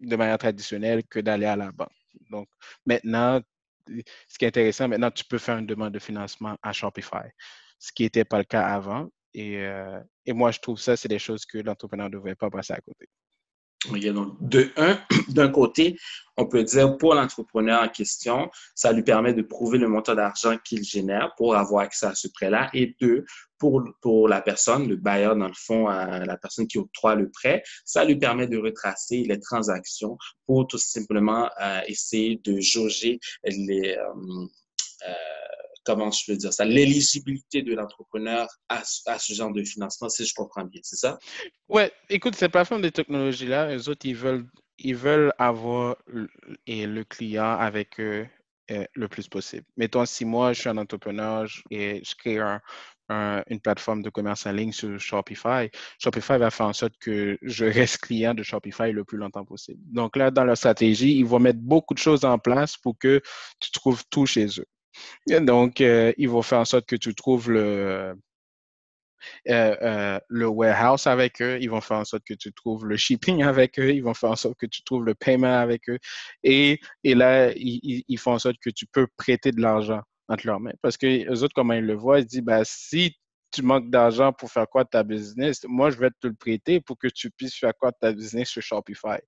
[0.01, 1.91] de manière traditionnelle que d'aller à la banque.
[2.31, 2.49] Donc,
[2.87, 3.41] maintenant,
[3.89, 7.29] ce qui est intéressant, maintenant, tu peux faire une demande de financement à Shopify,
[7.79, 9.09] ce qui n'était pas le cas avant.
[9.35, 12.49] Et, euh, et moi, je trouve ça, c'est des choses que l'entrepreneur ne devrait pas
[12.49, 13.09] passer à côté
[13.91, 15.99] de un, d'un côté,
[16.37, 20.57] on peut dire pour l'entrepreneur en question, ça lui permet de prouver le montant d'argent
[20.65, 22.71] qu'il génère pour avoir accès à ce prêt-là.
[22.75, 23.25] Et deux,
[23.59, 27.63] pour, pour la personne, le bailleur, dans le fond, la personne qui octroie le prêt,
[27.85, 33.97] ça lui permet de retracer les transactions pour tout simplement euh, essayer de jauger les,
[33.97, 34.47] euh,
[35.09, 35.13] euh,
[35.87, 40.35] comment je veux dire ça, l'éligibilité de l'entrepreneur à, ce genre de financement, si je
[40.35, 41.19] comprends bien, c'est ça?
[41.69, 44.47] Oui, écoute, cette plateforme de technologie-là, eux autres, ils veulent,
[44.79, 46.29] ils veulent avoir le,
[46.67, 48.27] et le client avec eux
[48.73, 49.65] euh, le plus possible.
[49.77, 52.41] Mettons, si moi, je suis un entrepreneur et je crée
[53.09, 55.71] une plateforme de commerce en ligne sur Shopify,
[56.01, 59.81] Shopify va faire en sorte que je reste client de Shopify le plus longtemps possible.
[59.85, 63.23] Donc là, dans leur stratégie, ils vont mettre beaucoup de choses en place pour que
[63.61, 64.67] tu trouves tout chez eux.
[65.29, 68.15] Donc, euh, ils vont faire en sorte que tu trouves le,
[69.49, 72.97] euh, euh, le warehouse avec eux, ils vont faire en sorte que tu trouves le
[72.97, 75.99] shipping avec eux, ils vont faire en sorte que tu trouves le paiement avec eux.
[76.43, 80.61] Et, et là, ils, font en sorte que tu peux prêter de l'argent entre leurs
[80.61, 80.73] mains.
[80.83, 83.17] Parce que les autres, comment ils le voient, ils disent, bah, si
[83.53, 86.81] tu manques d'argent pour faire quoi de ta business, moi, je vais te le prêter
[86.81, 89.19] pour que tu puisses faire quoi de ta business sur Shopify.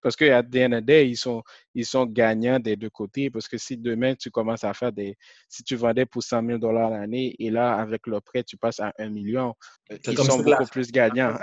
[0.00, 1.42] Parce qu'à the ils sont,
[1.74, 3.30] ils sont gagnants des deux côtés.
[3.30, 5.16] Parce que si demain, tu commences à faire des.
[5.48, 8.80] Si tu vendais pour 100 000 dollars l'année et là, avec le prêt, tu passes
[8.80, 9.54] à 1 million,
[9.90, 11.34] ils sont beaucoup plus gagnants.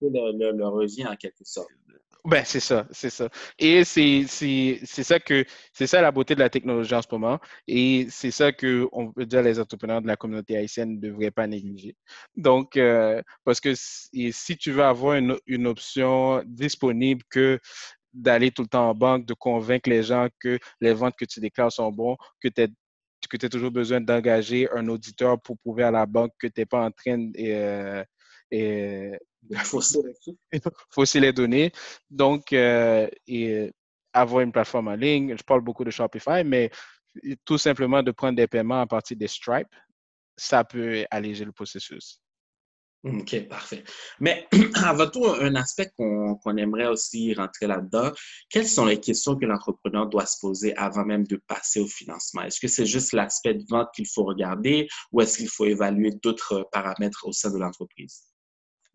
[0.00, 1.68] Le, le, revient en quelque sorte.
[2.24, 3.28] Ben, c'est ça, c'est ça.
[3.58, 7.38] Et c'est ça que c'est ça la beauté de la technologie en ce moment.
[7.68, 11.30] Et c'est ça que on peut dire les entrepreneurs de la communauté haïtienne ne devraient
[11.30, 11.96] pas négliger.
[12.36, 17.60] Donc, euh, parce que si tu veux avoir une, une option disponible que
[18.12, 21.40] d'aller tout le temps en banque, de convaincre les gens que les ventes que tu
[21.40, 22.66] déclares sont bons, que tu
[23.28, 26.60] que tu as toujours besoin d'engager un auditeur pour prouver à la banque que tu
[26.60, 28.04] n'es pas en train de, euh,
[28.50, 29.12] et,
[30.96, 31.72] aussi les données.
[32.10, 33.72] Donc, euh, et
[34.12, 36.70] avoir une plateforme en ligne, je parle beaucoup de Shopify, mais
[37.44, 39.68] tout simplement de prendre des paiements à partir des Stripe,
[40.36, 42.20] ça peut alléger le processus.
[43.04, 43.84] OK, parfait.
[44.18, 44.48] Mais
[44.84, 48.10] avant tout, un aspect qu'on aimerait aussi rentrer là-dedans,
[48.50, 52.42] quelles sont les questions que l'entrepreneur doit se poser avant même de passer au financement?
[52.42, 56.12] Est-ce que c'est juste l'aspect de vente qu'il faut regarder ou est-ce qu'il faut évaluer
[56.22, 58.25] d'autres paramètres au sein de l'entreprise?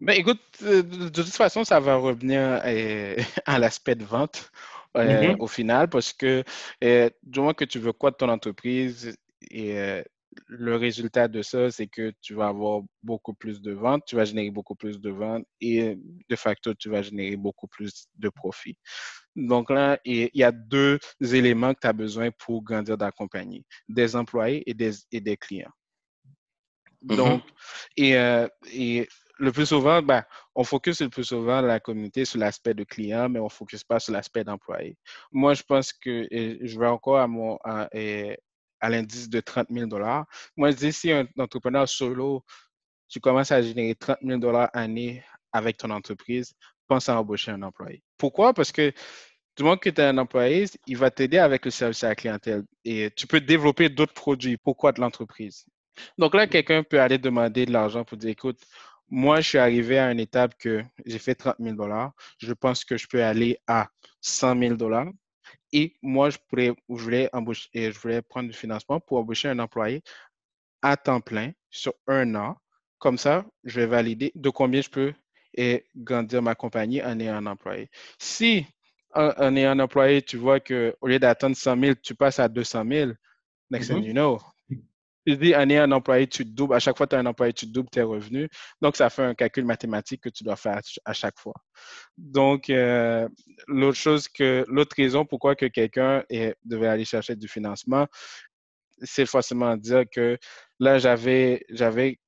[0.01, 4.51] Ben, écoute, euh, de toute façon, ça va revenir euh, à l'aspect de vente
[4.97, 5.35] euh, mm-hmm.
[5.39, 6.43] au final, parce que
[7.23, 9.15] du moins que tu veux quoi de ton entreprise,
[9.51, 10.03] et
[10.47, 14.25] le résultat de ça, c'est que tu vas avoir beaucoup plus de ventes, tu vas
[14.25, 15.97] générer beaucoup plus de ventes et
[16.29, 18.77] de facto, tu vas générer beaucoup plus de profits.
[19.35, 23.65] Donc là, il y a deux éléments que tu as besoin pour grandir ta compagnie,
[23.87, 25.71] des employés et des, et des clients.
[27.03, 27.15] Mm-hmm.
[27.15, 27.43] Donc,
[27.97, 28.15] et,
[28.73, 29.07] et
[29.41, 30.23] le plus souvent, ben,
[30.55, 33.83] on focus le plus souvent la communauté sur l'aspect de client, mais on ne focus
[33.83, 34.95] pas sur l'aspect d'employé.
[35.31, 37.89] Moi, je pense que je vais encore à, mon, à,
[38.89, 40.25] l'indice de 30 000 dollars.
[40.55, 42.45] Moi, je dis, si un entrepreneur solo,
[43.09, 46.53] tu commences à générer 30 000 dollars année avec ton entreprise,
[46.87, 48.03] pense à embaucher un employé.
[48.17, 48.53] Pourquoi?
[48.53, 48.93] Parce que
[49.57, 52.15] du moment que tu as un employé, il va t'aider avec le service à la
[52.15, 54.57] clientèle et tu peux développer d'autres produits.
[54.57, 55.65] Pourquoi de l'entreprise?
[56.17, 58.59] Donc là, quelqu'un peut aller demander de l'argent pour dire, écoute,
[59.11, 62.13] moi, je suis arrivé à une étape que j'ai fait 30 000 dollars.
[62.39, 63.89] Je pense que je peux aller à
[64.21, 65.11] 100 000 dollars.
[65.73, 69.59] Et moi, je, pourrais, je, voulais embaucher, je voulais prendre du financement pour embaucher un
[69.59, 70.01] employé
[70.81, 72.55] à temps plein sur un an.
[72.99, 75.13] Comme ça, je vais valider de combien je peux
[75.53, 77.89] et grandir ma compagnie en ayant un employé.
[78.17, 78.65] Si
[79.13, 82.85] en, ayant un employé, tu vois qu'au lieu d'attendre 100 000, tu passes à 200
[82.87, 83.11] 000,
[83.69, 84.05] next thing mm-hmm.
[84.05, 84.39] you know,
[85.25, 86.73] tu dis, année un employé, tu doubles.
[86.73, 88.49] À chaque fois que tu as un employé, tu doubles tes revenus.
[88.81, 91.53] Donc, ça fait un calcul mathématique que tu dois faire à chaque fois.
[92.17, 93.27] Donc, euh,
[93.67, 96.23] l'autre chose que, l'autre raison pourquoi que quelqu'un
[96.65, 98.07] devait aller chercher du financement,
[99.01, 100.37] c'est forcément dire que
[100.79, 102.19] là, j'avais, j'avais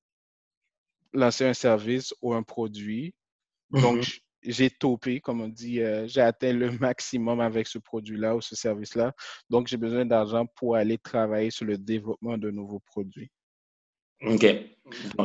[1.14, 3.14] lancé un service ou un produit.
[3.72, 8.36] Donc, mm-hmm j'ai topé, comme on dit, euh, j'ai atteint le maximum avec ce produit-là
[8.36, 9.14] ou ce service-là.
[9.50, 13.32] Donc, j'ai besoin d'argent pour aller travailler sur le développement de nouveaux produits.
[14.26, 14.46] OK.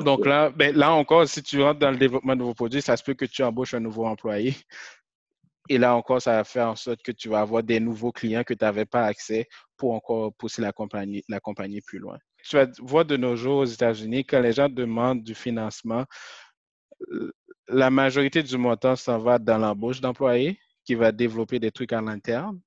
[0.04, 2.96] Donc là, ben, là encore, si tu rentres dans le développement de nouveaux produits, ça
[2.96, 4.56] se peut que tu embauches un nouveau employé.
[5.68, 8.42] Et là encore, ça va faire en sorte que tu vas avoir des nouveaux clients
[8.42, 12.18] que tu n'avais pas accès pour encore pousser la compagnie, la compagnie plus loin.
[12.42, 16.04] Tu vas voir de nos jours aux États-Unis, quand les gens demandent du financement,
[17.68, 22.00] la majorité du montant s'en va dans l'embauche d'employés qui va développer des trucs à
[22.00, 22.60] l'interne.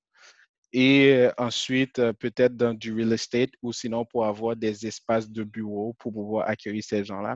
[0.73, 5.29] Et euh, ensuite, euh, peut-être dans du real estate ou sinon pour avoir des espaces
[5.29, 7.35] de bureau pour pouvoir accueillir ces gens-là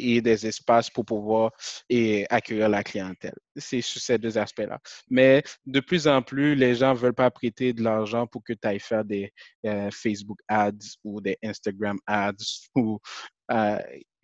[0.00, 1.50] et des espaces pour pouvoir
[1.88, 3.34] et accueillir la clientèle.
[3.56, 4.78] C'est sur ces deux aspects-là.
[5.10, 8.52] Mais de plus en plus, les gens ne veulent pas prêter de l'argent pour que
[8.52, 9.32] tu ailles faire des
[9.66, 10.70] euh, Facebook ads
[11.02, 12.36] ou des Instagram ads.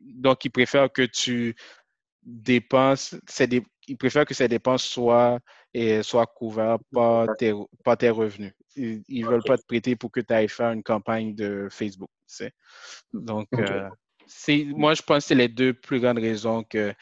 [0.00, 1.56] Donc, ils préfèrent que tu
[2.24, 5.38] dépenses, des, ils préfèrent que ces dépenses soient,
[5.72, 7.52] et, soient couvertes par tes,
[7.84, 8.52] par tes revenus.
[8.76, 12.10] Ils ne veulent pas te prêter pour que tu ailles faire une campagne de Facebook.
[13.12, 13.88] Donc, euh,
[14.26, 16.92] c'est, moi, je pense que c'est les deux plus grandes raisons que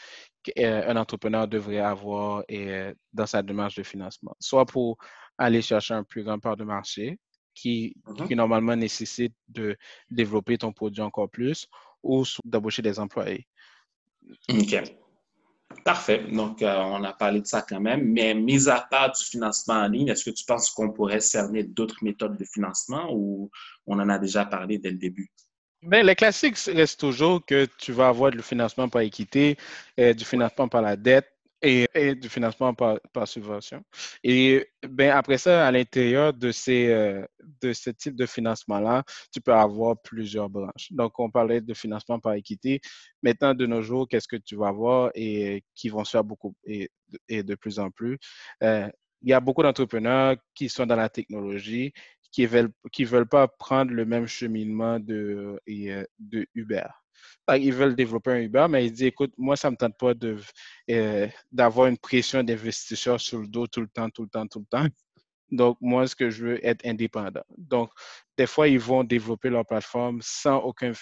[0.42, 4.34] qu'un entrepreneur devrait avoir et, dans sa démarche de financement.
[4.40, 4.98] Soit pour
[5.38, 7.18] aller chercher un plus grand part de marché
[7.54, 8.26] qui, mm-hmm.
[8.26, 9.76] qui normalement nécessite de
[10.10, 11.68] développer ton produit encore plus
[12.02, 13.46] ou d'embaucher des employés.
[14.48, 14.82] OK.
[15.84, 16.24] Parfait.
[16.30, 18.04] Donc, euh, on a parlé de ça quand même.
[18.12, 21.64] Mais mis à part du financement en ligne, est-ce que tu penses qu'on pourrait cerner
[21.64, 23.50] d'autres méthodes de financement ou
[23.86, 25.30] on en a déjà parlé dès le début?
[25.82, 29.56] Bien, les classiques restent toujours que tu vas avoir du financement par équité,
[29.98, 31.31] euh, du financement par la dette,
[31.62, 33.82] et, du financement par, subvention.
[34.24, 37.24] Et ben, après ça, à l'intérieur de, ces, euh,
[37.60, 40.90] de ce type de financement-là, tu peux avoir plusieurs branches.
[40.90, 42.80] Donc, on parlait de financement par équité.
[43.22, 46.54] Maintenant, de nos jours, qu'est-ce que tu vas avoir et qui vont se faire beaucoup
[46.64, 46.90] et,
[47.28, 48.18] et de plus en plus?
[48.62, 48.88] Euh,
[49.22, 51.92] il y a beaucoup d'entrepreneurs qui sont dans la technologie,
[52.32, 56.88] qui veulent, qui veulent pas prendre le même cheminement de, euh, de Uber.
[57.54, 60.12] Ils veulent développer un Uber, mais ils disent, écoute, moi, ça me tente pas
[60.90, 64.60] euh, d'avoir une pression d'investisseurs sur le dos tout le temps, tout le temps, tout
[64.60, 64.86] le temps.
[65.50, 67.44] Donc, moi, ce que je veux, être indépendant.
[67.58, 67.90] Donc,
[68.38, 70.92] des fois, ils vont développer leur plateforme sans aucun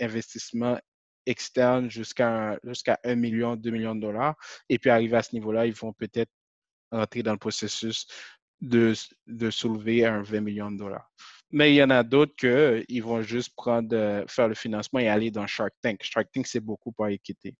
[0.00, 0.78] investissement
[1.26, 4.36] externe jusqu'à jusqu'à 1 million, 2 millions de dollars.
[4.68, 6.30] Et puis, arrivé à ce niveau-là, ils vont peut-être
[6.92, 8.06] entrer dans le processus
[8.60, 8.92] de,
[9.26, 11.10] de soulever un 20 millions de dollars.
[11.52, 12.34] Mais il y en a d'autres
[12.84, 16.02] qui vont juste prendre, euh, faire le financement et aller dans Shark Tank.
[16.02, 17.56] Shark Tank, c'est beaucoup par équité.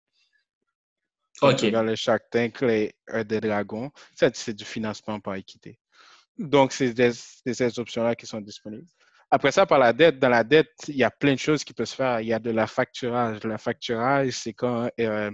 [1.43, 1.71] OK.
[1.71, 5.79] Dans le Shark Tank, les des dragons, c'est du financement par équité.
[6.39, 8.87] Donc, c'est ces options-là qui sont disponibles.
[9.31, 11.73] Après ça, par la dette, dans la dette, il y a plein de choses qui
[11.73, 12.21] peuvent se faire.
[12.21, 13.45] Il y a de la facturage.
[13.45, 15.31] La facturage, c'est quand, euh,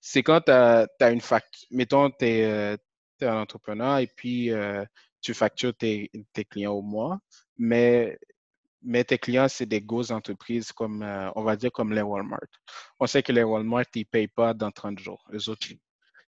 [0.00, 1.68] c'est quand tu as, une facture.
[1.70, 2.76] Mettons, tu es, euh,
[3.22, 4.84] un entrepreneur et puis euh,
[5.20, 6.10] tu factures tes,
[6.50, 7.18] clients au mois,
[7.58, 8.18] mais,
[8.82, 11.02] mais tes clients, c'est des grosses entreprises comme,
[11.34, 12.40] on va dire, comme les Walmart.
[13.00, 15.24] On sait que les Walmart, ils ne payent pas dans 30 jours.
[15.32, 15.66] Les autres,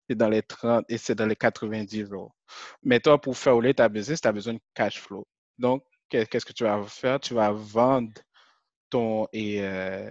[0.09, 2.35] c'est dans les 30 et c'est dans les 90 jours.
[2.83, 5.27] Mais toi, pour faire rouler ta business, tu as besoin de cash flow.
[5.59, 7.20] Donc, qu'est-ce que tu vas faire?
[7.20, 8.12] Tu vas vendre
[8.90, 10.11] ton, et, euh,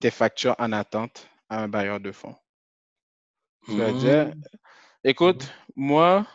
[0.00, 2.34] tes factures en attente à un bailleur de fonds.
[3.66, 4.42] Tu vas dire, mmh.
[5.04, 6.26] écoute, moi,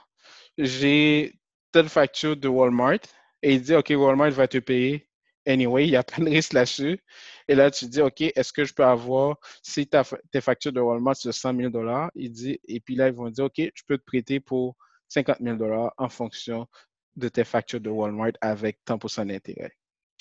[0.58, 1.40] j'ai
[1.72, 3.00] telle facture de Walmart
[3.42, 5.08] et il dit, OK, Walmart va te payer
[5.48, 7.00] anyway, il n'y a pas de risque là-dessus.
[7.48, 10.82] Et là, tu dis, OK, est-ce que je peux avoir, si ta, tes factures de
[10.82, 13.84] Walmart c'est 100 000 dollars, il dit, et puis là, ils vont dire, OK, je
[13.88, 14.76] peux te prêter pour
[15.08, 16.68] 50 000 dollars en fonction
[17.16, 19.72] de tes factures de Walmart avec 10% d'intérêt.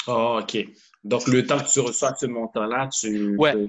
[0.07, 0.57] Oh, OK.
[1.03, 3.37] Donc, le temps que tu reçois ce montant-là, tu.
[3.37, 3.67] Ouais.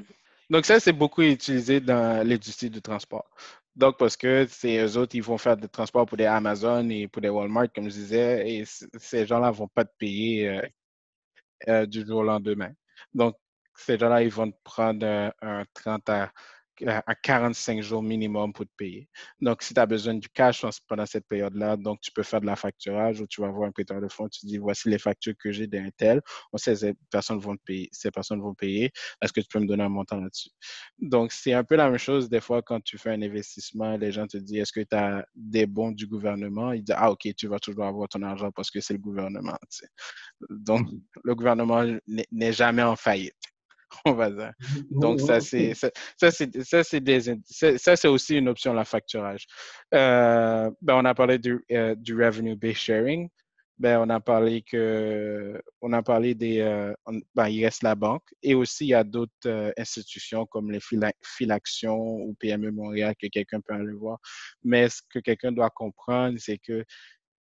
[0.50, 3.28] Donc, ça, c'est beaucoup utilisé dans l'industrie du transport.
[3.78, 7.08] Donc, parce que c'est eux autres, ils vont faire des transports pour des Amazon et
[7.08, 8.64] pour des Walmart, comme je disais, et
[8.98, 10.62] ces gens-là ne vont pas te payer euh,
[11.70, 12.72] euh, du jour au lendemain.
[13.14, 13.36] Donc,
[13.76, 16.32] ces gens-là, ils vont te prendre un 30 à
[16.86, 19.10] à 45 jours minimum pour te payer.
[19.42, 22.46] Donc, si tu as besoin du cash pendant cette période-là, donc tu peux faire de
[22.46, 25.34] la facturage ou tu vas voir un prêteur de fonds, tu dis voici les factures
[25.40, 26.22] que j'ai d'un tel.
[26.54, 28.92] On sait ces personnes vont payer, ces personnes vont payer.
[29.22, 30.50] Est-ce que tu peux me donner un montant là-dessus?
[31.00, 34.12] Donc, c'est un peu la même chose des fois quand tu fais un investissement, les
[34.12, 36.74] gens te disent est-ce que tu as des bons du gouvernement?
[36.74, 39.58] Ils disent ah, OK, tu vas toujours avoir ton argent parce que c'est le gouvernement.
[40.50, 40.88] Donc,
[41.24, 43.37] le gouvernement n'est jamais en faillite.
[44.06, 44.54] on va dire.
[44.90, 45.90] Donc, ça, c'est, ça,
[46.32, 49.46] c'est, ça, c'est des, ça, c'est aussi une option, la facturage.
[49.94, 53.30] Euh, ben, on a parlé du, euh, du revenue-based sharing.
[53.80, 56.94] Ben, on a parlé que, on a parlé des, euh,
[57.36, 60.80] ben, il reste la banque et aussi il y a d'autres institutions comme les
[61.22, 64.18] Filaction ou PME Montréal que quelqu'un peut aller voir.
[64.64, 66.84] Mais ce que quelqu'un doit comprendre, c'est que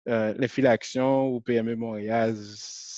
[0.05, 2.37] les Filaction ou PME Montréal,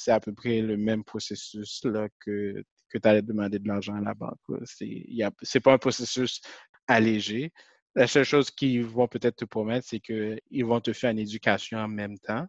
[0.03, 2.63] c'est à peu près le même processus là, que
[2.93, 4.38] que tu allais demander de l'argent à la banque.
[4.65, 6.41] Ce n'est pas un processus
[6.88, 7.51] allégé.
[7.95, 11.79] La seule chose qu'ils vont peut-être te promettre, c'est qu'ils vont te faire une éducation
[11.79, 12.47] en même temps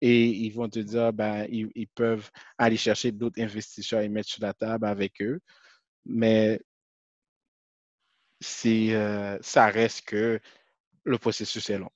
[0.00, 4.42] et ils vont te dire ben, ils, peuvent aller chercher d'autres investisseurs et mettre sur
[4.42, 5.40] la table avec eux.
[6.04, 6.60] Mais
[8.66, 10.40] euh, ça reste que
[11.04, 11.90] le processus est long.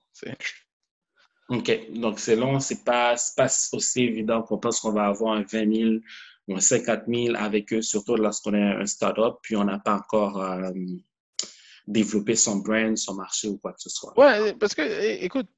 [1.49, 1.93] OK.
[1.93, 5.75] Donc, c'est long, c'est pas, pas aussi évident qu'on pense qu'on va avoir un 20
[5.75, 5.91] 000
[6.49, 9.95] ou un 50 000 avec eux, surtout lorsqu'on est un startup, puis on n'a pas
[9.95, 10.71] encore euh,
[11.87, 14.17] développé son brand, son marché ou quoi que ce soit.
[14.19, 15.49] Ouais, parce que, écoute,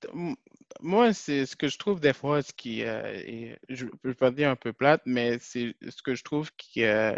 [0.81, 4.31] moi, c'est ce que je trouve des fois, ce qui, euh, je ne peux pas
[4.31, 7.15] dire un peu plate, mais c'est ce que je trouve qui, euh,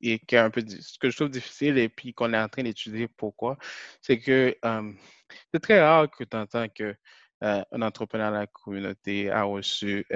[0.00, 2.48] et qui est un peu ce que je trouve difficile et puis qu'on est en
[2.48, 3.58] train d'étudier pourquoi,
[4.00, 4.56] c'est que
[5.52, 6.96] c'est très rare que tu entends que
[7.42, 10.06] un entrepreneur de la communauté a reçu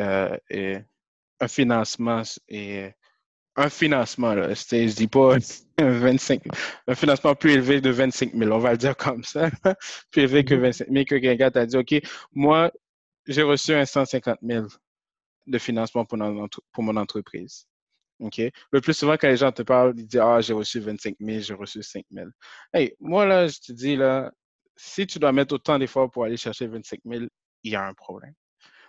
[1.44, 2.90] un financement et
[3.56, 5.36] un financement, là, je dis pas
[5.78, 6.42] 25,
[6.88, 9.50] un financement plus élevé de 25 000, on va le dire comme ça,
[10.10, 10.92] plus élevé que 25 mm-hmm.
[10.92, 11.94] 000, que quelqu'un t'a dit, OK,
[12.32, 12.72] moi,
[13.26, 14.66] j'ai reçu un 150 000
[15.46, 16.18] de financement pour,
[16.72, 17.66] pour mon entreprise.
[18.20, 18.40] OK?
[18.72, 21.40] Le plus souvent, quand les gens te parlent, ils disent, ah, j'ai reçu 25 000,
[21.40, 22.28] j'ai reçu 5 000.
[22.72, 24.32] Hey, moi, là, je te dis, là,
[24.76, 27.24] si tu dois mettre autant d'efforts pour aller chercher 25 000,
[27.62, 28.34] il y a un problème.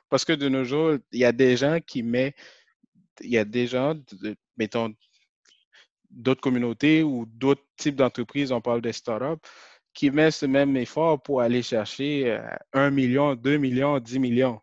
[0.09, 2.35] Parce que de nos jours, il y a des gens qui mettent,
[3.21, 3.95] il y a des gens,
[4.57, 4.93] mettons,
[6.09, 9.41] d'autres communautés ou d'autres types d'entreprises, on parle des startups,
[9.93, 12.39] qui mettent ce même effort pour aller chercher
[12.73, 14.61] 1 euh, million, 2 millions, 10 millions.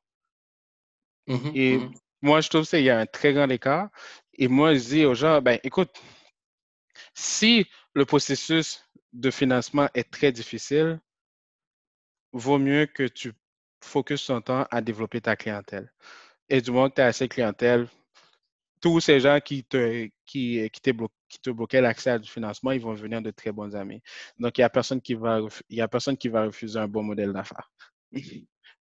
[1.27, 3.89] Mmh Et mmh moi, je trouve qu'il y a un très grand écart.
[4.35, 5.91] Et moi, je dis aux gens, ben, écoute,
[7.15, 11.01] si le processus de financement est très difficile,
[12.33, 13.33] vaut mieux que tu
[13.83, 15.93] focuses ton temps à développer ta clientèle.
[16.49, 17.89] Et du moment que tu as assez de clientèle,
[18.81, 20.93] tous ces gens qui te, qui, qui,
[21.29, 24.03] qui te bloquaient l'accès à du financement, ils vont devenir de très bons amis.
[24.39, 26.89] Donc, il n'y a, personne qui va, il y a personne qui va refuser un
[26.89, 27.71] bon modèle d'affaires.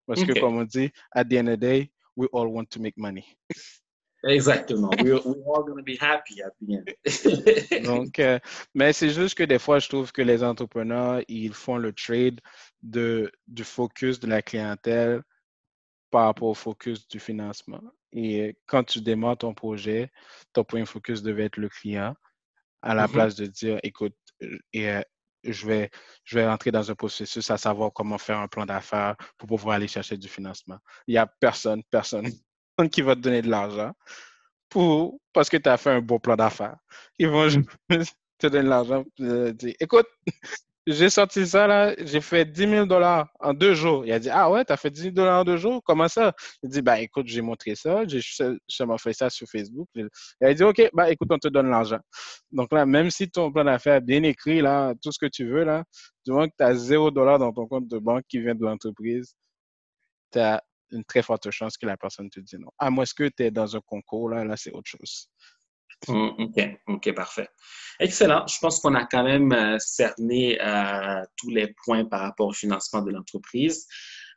[0.06, 2.80] Parce que, comme on dit, at the end of the day, we all want to
[2.80, 3.24] make money.
[4.24, 4.90] Exactement.
[5.00, 7.84] We're, all going to be happy at the end.
[7.84, 8.38] Donc, euh,
[8.74, 12.40] mais c'est juste que des fois, je trouve que les entrepreneurs, ils font le trade
[12.82, 15.22] de, du focus de la clientèle
[16.10, 17.82] par rapport au focus du financement.
[18.12, 20.10] Et quand tu démarres ton projet,
[20.52, 22.14] ton point de focus devait être le client
[22.82, 23.12] à la mm-hmm.
[23.12, 24.14] place de dire, écoute,
[24.72, 25.02] et, euh,
[25.44, 25.90] je, vais,
[26.24, 29.76] je vais rentrer dans un processus à savoir comment faire un plan d'affaires pour pouvoir
[29.76, 30.78] aller chercher du financement.
[31.06, 32.30] Il n'y a personne, personne
[32.92, 33.92] qui va te donner de l'argent
[34.68, 36.76] pour, parce que tu as fait un beau plan d'affaires.
[37.18, 37.48] Ils vont
[38.38, 40.06] te donner de l'argent et dire, écoute,
[40.90, 44.06] j'ai sorti ça là, j'ai fait 10 000 dollars en deux jours.
[44.06, 45.82] Il a dit, ah ouais, tu as fait 10 000 dollars en deux jours?
[45.84, 46.32] Comment ça?
[46.62, 48.20] Il dit, bah écoute, j'ai montré ça, j'ai
[48.68, 49.88] seulement fait ça sur Facebook.
[49.94, 50.08] Il
[50.40, 52.00] a dit, OK, bah écoute, on te donne l'argent.
[52.52, 55.46] Donc là, même si ton plan d'affaires est bien écrit, là, tout ce que tu
[55.46, 55.84] veux, là,
[56.24, 58.64] du moment que tu as 0 dollars dans ton compte de banque qui vient de
[58.64, 59.34] l'entreprise,
[60.32, 62.70] tu as une très forte chance que la personne te dise non.
[62.78, 65.28] À moins que tu es dans un concours, là, là c'est autre chose.
[66.06, 67.48] Mm, OK, OK, parfait.
[68.00, 68.46] Excellent.
[68.46, 72.52] Je pense qu'on a quand même euh, cerné euh, tous les points par rapport au
[72.52, 73.86] financement de l'entreprise.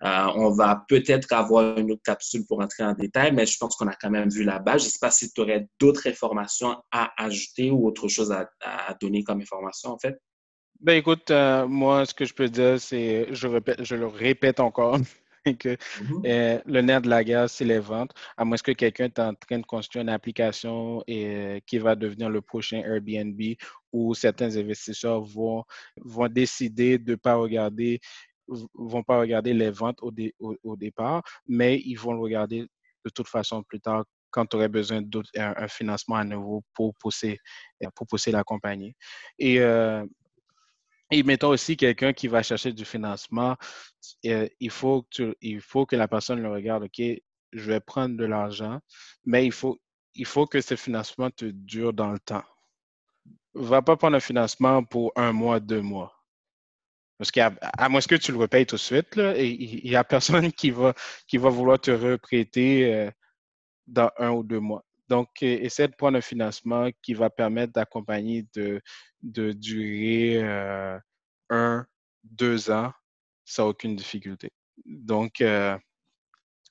[0.03, 3.75] Euh, on va peut-être avoir une autre capsule pour entrer en détail, mais je pense
[3.75, 4.81] qu'on a quand même vu la base.
[4.81, 8.49] Je ne sais pas si tu aurais d'autres informations à ajouter ou autre chose à,
[8.99, 10.19] donner comme information, en fait.
[10.79, 13.47] Ben écoute, moi, ce que je peux dire, c'est, je,
[13.81, 14.97] je le répète encore,
[15.59, 16.25] que mm-hmm.
[16.25, 18.11] euh, le nerf de la guerre, c'est les ventes.
[18.37, 21.95] À moins que quelqu'un est en train de construire une application et, euh, qui va
[21.95, 23.39] devenir le prochain Airbnb
[23.91, 25.63] où certains investisseurs vont,
[25.97, 27.99] vont décider de ne pas regarder
[28.73, 30.11] vont pas regarder les ventes au,
[30.63, 32.61] au, départ, mais ils vont le regarder
[33.05, 36.93] de toute façon plus tard quand tu aurais besoin d'un un financement à nouveau pour
[36.95, 37.37] pousser,
[37.95, 38.93] pour pousser la compagnie.
[39.39, 40.05] Et euh,
[41.11, 43.57] et mettons aussi quelqu'un qui va chercher du financement,
[44.25, 47.01] euh, il, faut que la personne le regarde, OK,
[47.51, 48.79] je vais prendre de l'argent,
[49.25, 49.77] mais il faut,
[50.47, 52.43] que ce financement te dure dans le temps.
[53.53, 56.13] Va pas prendre un financement pour un mois, deux mois.
[57.17, 57.53] Parce qu'à
[57.89, 60.93] moins que tu le repayes tout de suite, il n'y a personne qui va,
[61.33, 63.11] vouloir te reprêter euh,
[63.85, 64.83] dans un ou deux mois.
[65.09, 68.81] Donc, essaie de prendre un financement qui va permettre d'accompagner de,
[69.23, 70.99] de durer euh,
[71.49, 71.85] un,
[72.23, 72.91] deux ans
[73.45, 74.51] sans aucune difficulté.
[74.85, 75.77] Donc, euh,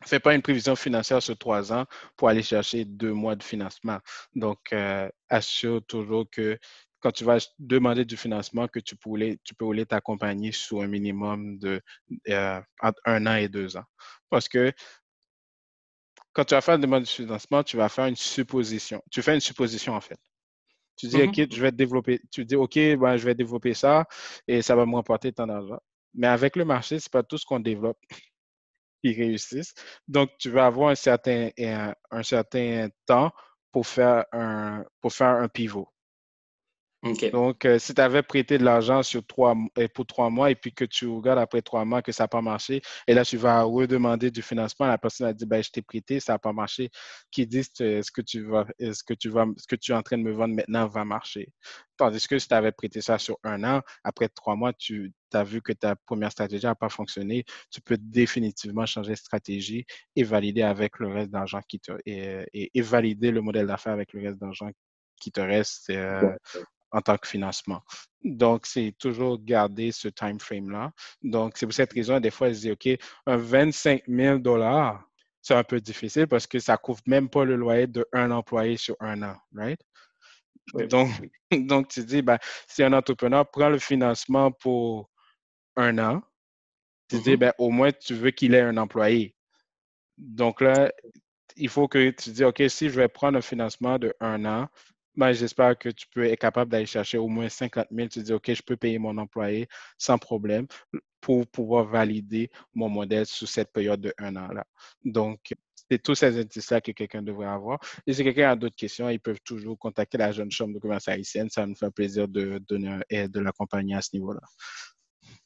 [0.04, 1.86] fais pas une prévision financière sur trois ans
[2.16, 3.98] pour aller chercher deux mois de financement.
[4.34, 6.58] Donc, euh, assure toujours que
[7.00, 11.80] quand tu vas demander du financement, que tu peux, tu t'accompagner sous un minimum de
[12.82, 13.84] entre un an et deux ans.
[14.28, 14.72] Parce que
[16.32, 19.02] quand tu vas faire une demande de financement, tu vas faire une supposition.
[19.10, 20.18] Tu fais une supposition, en fait.
[21.00, 21.44] Tu dis, mm-hmm.
[21.44, 22.20] OK, je vais développer.
[22.30, 24.06] Tu dis, OK, ben, je vais développer ça
[24.46, 25.80] et ça va me rapporter ton argent.
[26.14, 27.98] Mais avec le marché, ce n'est pas tout ce qu'on développe
[29.02, 29.72] qui réussissent.
[30.08, 31.48] Donc, tu vas avoir un certain,
[32.10, 33.32] un certain temps
[33.72, 35.88] pour faire un, pour faire un pivot.
[37.02, 40.54] Donc, euh, si tu avais prêté de l'argent sur trois, euh, pour trois mois et
[40.54, 43.38] puis que tu regardes après trois mois que ça n'a pas marché, et là, tu
[43.38, 46.52] vas redemander du financement, la personne a dit, ben, je t'ai prêté, ça n'a pas
[46.52, 46.90] marché,
[47.30, 50.02] qui dit, est-ce que tu vas, est-ce que tu vas, ce que tu es en
[50.02, 51.48] train de me vendre maintenant va marcher?
[51.96, 55.44] Tandis que si tu avais prêté ça sur un an, après trois mois, tu as
[55.44, 59.86] vu que ta première stratégie n'a pas fonctionné, tu peux définitivement changer de stratégie
[60.16, 64.12] et valider avec le reste d'argent qui te, et, et, valider le modèle d'affaires avec
[64.12, 64.70] le reste d'argent
[65.20, 66.34] qui te reste euh,
[66.92, 67.82] en tant que financement.
[68.22, 70.92] Donc, c'est toujours garder ce time frame-là.
[71.22, 72.88] Donc, c'est pour cette raison, des fois, je dis, OK,
[73.26, 75.04] un 25 000 dollars,
[75.42, 78.96] c'est un peu difficile parce que ça couvre même pas le loyer d'un employé sur
[79.00, 79.80] un an, right?
[80.74, 81.08] Donc,
[81.52, 85.10] donc, tu dis, ben, si un entrepreneur prend le financement pour
[85.76, 86.22] un an,
[87.08, 87.36] tu dis, mm-hmm.
[87.36, 89.34] ben, au moins, tu veux qu'il ait un employé.
[90.18, 90.92] Donc là,
[91.56, 94.68] il faut que tu dis, OK, si je vais prendre un financement de un an,
[95.16, 98.08] ben, j'espère que tu peux être capable d'aller chercher au moins 50 000.
[98.08, 100.66] Tu dis, OK, je peux payer mon employé sans problème
[101.20, 104.64] pour pouvoir valider mon modèle sous cette période de un an-là.
[105.04, 105.52] Donc,
[105.90, 107.80] c'est tous ces indices-là que quelqu'un devrait avoir.
[108.06, 111.08] Et si quelqu'un a d'autres questions, ils peuvent toujours contacter la jeune chambre de commerce
[111.08, 111.50] haïtienne.
[111.50, 114.40] Ça nous fait plaisir de donner de l'accompagner à ce niveau-là.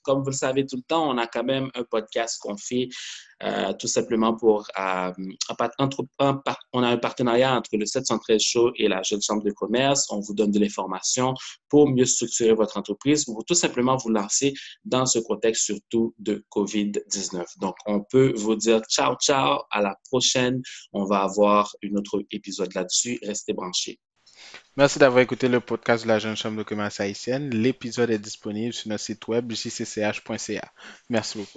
[0.05, 2.88] Comme vous le savez tout le temps, on a quand même un podcast qu'on fait
[3.42, 4.66] euh, tout simplement pour...
[4.78, 5.12] Euh,
[6.72, 10.07] on a un partenariat entre le 713 Show et la Jeune Chambre de commerce.
[10.11, 11.34] On vous donne de l'information
[11.68, 16.44] pour mieux structurer votre entreprise, pour tout simplement vous lancer dans ce contexte surtout de
[16.50, 17.44] COVID-19.
[17.61, 20.62] Donc, on peut vous dire ciao, ciao, à la prochaine.
[20.92, 23.18] On va avoir un autre épisode là-dessus.
[23.22, 23.98] Restez branchés.
[24.76, 27.50] Merci d'avoir écouté le podcast de la Jeune Chambre de commerce haïtienne.
[27.50, 30.72] L'épisode est disponible sur notre site web jcch.ca.
[31.09, 31.50] Merci beaucoup.